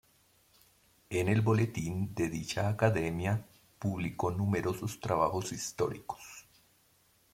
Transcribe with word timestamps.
En 1.11 1.27
el 1.27 1.41
boletín 1.41 2.15
de 2.15 2.27
dicha 2.27 2.67
Academia 2.69 3.45
publicó 3.77 4.31
numerosos 4.31 4.99
trabajos 4.99 5.51
históricos. 5.51 6.47